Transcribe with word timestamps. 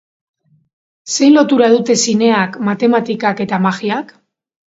Zein 1.15 1.35
lotura 1.39 1.67
dute 1.73 1.97
zineak, 2.07 2.57
matematikak 2.71 3.45
eta 3.47 3.61
magiak? 3.69 4.13